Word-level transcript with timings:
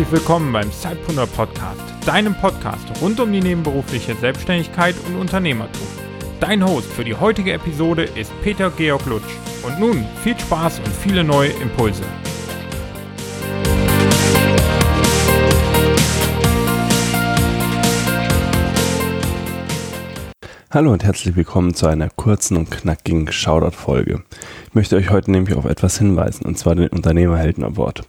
herzlich 0.00 0.20
willkommen 0.20 0.50
beim 0.50 0.72
Zeitpreneur 0.72 1.26
Podcast, 1.26 1.82
deinem 2.06 2.34
Podcast 2.34 2.86
rund 3.02 3.20
um 3.20 3.30
die 3.30 3.42
nebenberufliche 3.42 4.14
Selbstständigkeit 4.14 4.94
und 5.06 5.16
Unternehmertum. 5.20 5.86
Dein 6.40 6.66
Host 6.66 6.90
für 6.90 7.04
die 7.04 7.14
heutige 7.14 7.52
Episode 7.52 8.04
ist 8.04 8.32
Peter 8.42 8.70
Georg 8.70 9.04
Lutsch. 9.04 9.36
Und 9.62 9.78
nun 9.78 10.06
viel 10.22 10.38
Spaß 10.38 10.78
und 10.78 10.88
viele 10.88 11.22
neue 11.22 11.50
Impulse. 11.50 12.04
Hallo 20.72 20.92
und 20.92 21.02
herzlich 21.02 21.34
willkommen 21.34 21.74
zu 21.74 21.88
einer 21.88 22.08
kurzen 22.10 22.56
und 22.56 22.70
knackigen 22.70 23.32
Shoutout-Folge. 23.32 24.22
Ich 24.68 24.74
möchte 24.76 24.94
euch 24.94 25.10
heute 25.10 25.32
nämlich 25.32 25.56
auf 25.56 25.64
etwas 25.64 25.98
hinweisen, 25.98 26.46
und 26.46 26.58
zwar 26.58 26.76
den 26.76 26.90
Unternehmerhelden 26.90 27.64
Award. 27.64 28.02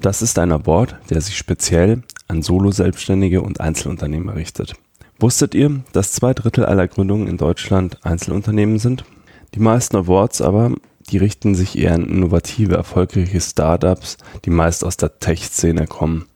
Das 0.00 0.20
ist 0.20 0.36
ein 0.40 0.50
Award, 0.50 0.96
der 1.08 1.20
sich 1.20 1.38
speziell 1.38 2.02
an 2.26 2.42
Solo-Selbstständige 2.42 3.42
und 3.42 3.60
Einzelunternehmer 3.60 4.34
richtet. 4.34 4.74
Wusstet 5.20 5.54
ihr, 5.54 5.84
dass 5.92 6.10
zwei 6.10 6.34
Drittel 6.34 6.64
aller 6.64 6.88
Gründungen 6.88 7.28
in 7.28 7.36
Deutschland 7.36 8.04
Einzelunternehmen 8.04 8.80
sind? 8.80 9.04
Die 9.54 9.60
meisten 9.60 9.96
Awards 9.96 10.42
aber, 10.42 10.72
die 11.10 11.18
richten 11.18 11.54
sich 11.54 11.78
eher 11.78 11.94
an 11.94 12.08
innovative, 12.08 12.74
erfolgreiche 12.74 13.40
Startups, 13.40 14.16
die 14.44 14.50
meist 14.50 14.84
aus 14.84 14.96
der 14.96 15.20
Tech-Szene 15.20 15.86
kommen. 15.86 16.26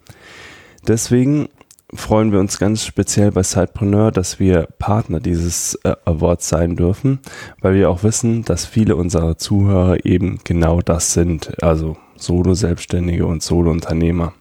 Deswegen 0.86 1.48
freuen 1.94 2.32
wir 2.32 2.40
uns 2.40 2.58
ganz 2.58 2.84
speziell 2.84 3.30
bei 3.32 3.42
Sidepreneur, 3.42 4.10
dass 4.10 4.40
wir 4.40 4.66
Partner 4.78 5.20
dieses 5.20 5.78
äh, 5.84 5.94
Awards 6.04 6.48
sein 6.48 6.76
dürfen, 6.76 7.20
weil 7.60 7.74
wir 7.74 7.90
auch 7.90 8.02
wissen, 8.02 8.44
dass 8.44 8.64
viele 8.66 8.96
unserer 8.96 9.38
Zuhörer 9.38 10.04
eben 10.04 10.40
genau 10.44 10.80
das 10.80 11.12
sind, 11.12 11.62
also 11.62 11.96
Solo-Selbstständige 12.16 13.26
und 13.26 13.42
Solo-Unternehmer. 13.42 14.32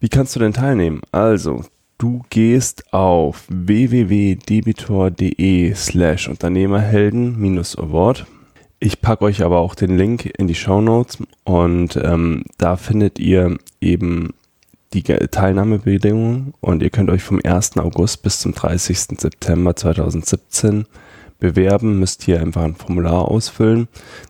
Wie 0.00 0.08
kannst 0.08 0.34
du 0.36 0.40
denn 0.40 0.52
teilnehmen? 0.52 1.00
Also, 1.12 1.64
du 1.98 2.22
gehst 2.30 2.92
auf 2.92 3.44
www.debitor.de 3.48 5.74
slash 5.74 6.28
Unternehmerhelden-Award. 6.28 8.26
Ich 8.78 9.00
packe 9.00 9.24
euch 9.24 9.42
aber 9.42 9.56
auch 9.58 9.74
den 9.74 9.96
Link 9.96 10.30
in 10.36 10.48
die 10.48 10.54
Show 10.54 10.82
Notes 10.82 11.16
und 11.44 11.96
ähm, 11.96 12.44
da 12.58 12.76
findet 12.76 13.18
ihr 13.18 13.56
eben 13.80 14.34
die 14.92 15.02
Teilnahmebedingungen 15.02 16.54
und 16.60 16.82
ihr 16.82 16.90
könnt 16.90 17.10
euch 17.10 17.22
vom 17.22 17.40
1. 17.42 17.78
August 17.78 18.22
bis 18.22 18.40
zum 18.40 18.52
30. 18.52 19.18
September 19.18 19.74
2017 19.74 20.86
bewerben, 21.38 21.98
müsst 21.98 22.22
hier 22.22 22.40
einfach 22.40 22.62
ein 22.62 22.74
Formular 22.74 23.28
ausfüllen. 23.28 23.88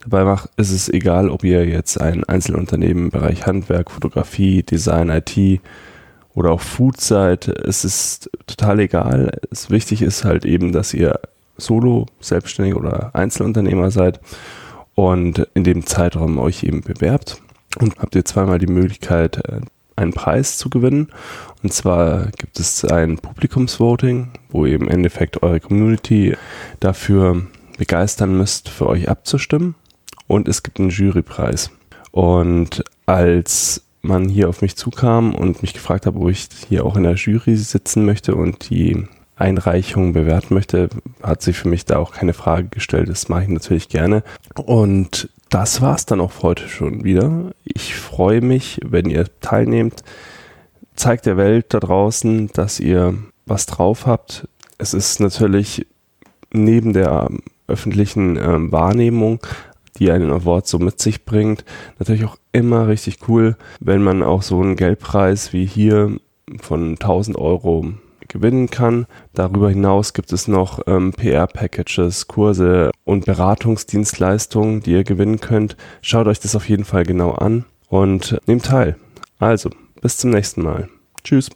Dabei 0.08 0.38
ist 0.56 0.72
es 0.72 0.88
egal, 0.88 1.30
ob 1.30 1.44
ihr 1.44 1.66
jetzt 1.66 2.00
ein 2.00 2.24
Einzelunternehmen 2.24 3.04
im 3.04 3.10
Bereich 3.10 3.46
Handwerk, 3.46 3.90
Fotografie, 3.90 4.62
Design, 4.62 5.10
IT 5.10 5.60
oder 6.34 6.50
auch 6.50 6.60
Food 6.60 7.00
seid. 7.00 7.48
Es 7.48 7.84
ist 7.84 8.30
total 8.46 8.80
egal. 8.80 9.38
Es 9.50 9.70
wichtig 9.70 10.02
ist 10.02 10.24
halt 10.24 10.44
eben, 10.44 10.72
dass 10.72 10.94
ihr 10.94 11.20
Solo, 11.56 12.06
Selbstständig 12.20 12.74
oder 12.74 13.14
Einzelunternehmer 13.14 13.90
seid 13.90 14.20
und 14.94 15.46
in 15.54 15.64
dem 15.64 15.86
Zeitraum 15.86 16.38
euch 16.38 16.64
eben 16.64 16.82
bewerbt. 16.82 17.40
Und 17.78 17.98
habt 17.98 18.14
ihr 18.14 18.24
zweimal 18.24 18.58
die 18.58 18.66
Möglichkeit, 18.66 19.36
äh, 19.48 19.60
einen 19.96 20.12
Preis 20.12 20.58
zu 20.58 20.70
gewinnen. 20.70 21.08
Und 21.62 21.72
zwar 21.72 22.26
gibt 22.38 22.60
es 22.60 22.84
ein 22.84 23.18
Publikumsvoting, 23.18 24.28
wo 24.50 24.66
ihr 24.66 24.76
im 24.76 24.88
Endeffekt 24.88 25.42
eure 25.42 25.60
Community 25.60 26.36
dafür 26.80 27.42
begeistern 27.78 28.36
müsst, 28.36 28.68
für 28.68 28.86
euch 28.86 29.08
abzustimmen. 29.08 29.74
Und 30.26 30.48
es 30.48 30.62
gibt 30.62 30.78
einen 30.78 30.90
Jurypreis. 30.90 31.70
Und 32.12 32.84
als 33.06 33.82
man 34.02 34.28
hier 34.28 34.48
auf 34.48 34.62
mich 34.62 34.76
zukam 34.76 35.34
und 35.34 35.62
mich 35.62 35.74
gefragt 35.74 36.06
hat, 36.06 36.14
ob 36.14 36.30
ich 36.30 36.48
hier 36.68 36.84
auch 36.84 36.96
in 36.96 37.02
der 37.02 37.14
Jury 37.14 37.56
sitzen 37.56 38.04
möchte 38.04 38.34
und 38.34 38.70
die 38.70 39.06
Einreichung 39.36 40.12
bewerten 40.14 40.54
möchte, 40.54 40.88
hat 41.22 41.42
sich 41.42 41.58
für 41.58 41.68
mich 41.68 41.84
da 41.84 41.98
auch 41.98 42.12
keine 42.12 42.32
Frage 42.32 42.68
gestellt. 42.68 43.08
Das 43.08 43.28
mache 43.28 43.42
ich 43.42 43.48
natürlich 43.48 43.88
gerne. 43.88 44.22
Und 44.54 45.28
das 45.56 45.80
war's 45.80 46.04
dann 46.04 46.20
auch 46.20 46.42
heute 46.42 46.68
schon 46.68 47.02
wieder. 47.02 47.50
Ich 47.64 47.94
freue 47.94 48.42
mich, 48.42 48.78
wenn 48.84 49.08
ihr 49.08 49.24
teilnehmt. 49.40 50.04
Zeigt 50.96 51.24
der 51.24 51.38
Welt 51.38 51.72
da 51.72 51.80
draußen, 51.80 52.48
dass 52.48 52.78
ihr 52.78 53.14
was 53.46 53.64
drauf 53.64 54.04
habt. 54.04 54.46
Es 54.76 54.92
ist 54.92 55.18
natürlich 55.18 55.86
neben 56.52 56.92
der 56.92 57.30
öffentlichen 57.68 58.36
äh, 58.36 58.70
Wahrnehmung, 58.70 59.40
die 59.98 60.10
einen 60.10 60.30
Award 60.30 60.66
so 60.66 60.78
mit 60.78 61.00
sich 61.00 61.24
bringt, 61.24 61.64
natürlich 61.98 62.26
auch 62.26 62.36
immer 62.52 62.86
richtig 62.86 63.26
cool, 63.26 63.56
wenn 63.80 64.02
man 64.02 64.22
auch 64.22 64.42
so 64.42 64.60
einen 64.60 64.76
Geldpreis 64.76 65.54
wie 65.54 65.64
hier 65.64 66.18
von 66.60 66.90
1000 66.90 67.38
Euro 67.38 67.94
gewinnen 68.28 68.70
kann. 68.70 69.06
Darüber 69.34 69.70
hinaus 69.70 70.12
gibt 70.12 70.32
es 70.32 70.48
noch 70.48 70.80
ähm, 70.86 71.12
PR-Packages, 71.12 72.26
Kurse 72.26 72.90
und 73.04 73.24
Beratungsdienstleistungen, 73.24 74.80
die 74.80 74.92
ihr 74.92 75.04
gewinnen 75.04 75.40
könnt. 75.40 75.76
Schaut 76.02 76.26
euch 76.26 76.40
das 76.40 76.56
auf 76.56 76.68
jeden 76.68 76.84
Fall 76.84 77.04
genau 77.04 77.32
an 77.32 77.64
und 77.88 78.38
nehmt 78.46 78.64
teil. 78.64 78.96
Also, 79.38 79.70
bis 80.00 80.18
zum 80.18 80.30
nächsten 80.30 80.62
Mal. 80.62 80.88
Tschüss. 81.24 81.50